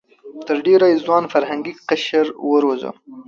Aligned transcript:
تر 0.47 0.57
ډېره 0.65 0.85
یې 0.91 1.01
ځوان 1.05 1.23
فرهنګي 1.33 1.73
قشر 1.89 2.25
وروزه. 2.49 2.91